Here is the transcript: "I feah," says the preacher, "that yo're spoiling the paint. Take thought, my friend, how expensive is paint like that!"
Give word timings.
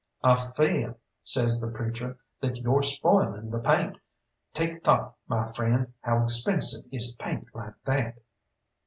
"I 0.23 0.33
feah," 0.33 0.95
says 1.23 1.61
the 1.61 1.69
preacher, 1.69 2.17
"that 2.41 2.57
yo're 2.57 2.81
spoiling 2.81 3.51
the 3.51 3.59
paint. 3.59 3.99
Take 4.51 4.83
thought, 4.83 5.13
my 5.27 5.45
friend, 5.51 5.93
how 6.01 6.23
expensive 6.23 6.85
is 6.91 7.11
paint 7.19 7.45
like 7.55 7.75
that!" 7.85 8.17